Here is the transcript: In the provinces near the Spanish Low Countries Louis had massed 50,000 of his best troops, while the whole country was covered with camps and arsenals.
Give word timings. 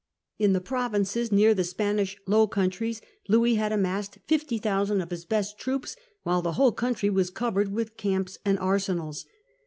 In 0.39 0.53
the 0.53 0.61
provinces 0.61 1.31
near 1.31 1.53
the 1.53 1.63
Spanish 1.63 2.17
Low 2.25 2.47
Countries 2.47 3.01
Louis 3.27 3.53
had 3.53 3.79
massed 3.79 4.17
50,000 4.27 4.99
of 4.99 5.11
his 5.11 5.25
best 5.25 5.59
troops, 5.59 5.95
while 6.23 6.41
the 6.41 6.53
whole 6.53 6.71
country 6.71 7.11
was 7.11 7.29
covered 7.29 7.71
with 7.71 7.97
camps 7.97 8.39
and 8.43 8.57
arsenals. 8.57 9.27